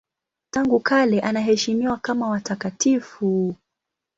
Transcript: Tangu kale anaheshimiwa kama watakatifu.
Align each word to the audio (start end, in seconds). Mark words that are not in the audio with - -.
Tangu 0.51 0.79
kale 0.79 1.19
anaheshimiwa 1.21 1.97
kama 1.97 2.29
watakatifu. 2.29 3.55